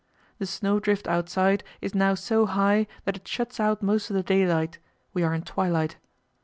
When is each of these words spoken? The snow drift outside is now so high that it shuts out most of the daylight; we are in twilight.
The 0.39 0.47
snow 0.47 0.79
drift 0.79 1.07
outside 1.07 1.63
is 1.79 1.93
now 1.93 2.15
so 2.15 2.47
high 2.47 2.87
that 3.05 3.17
it 3.17 3.27
shuts 3.27 3.59
out 3.59 3.83
most 3.83 4.09
of 4.09 4.15
the 4.15 4.23
daylight; 4.23 4.79
we 5.13 5.21
are 5.21 5.35
in 5.35 5.43
twilight. 5.43 5.97